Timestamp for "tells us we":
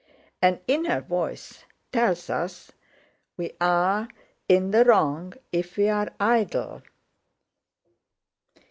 1.91-3.51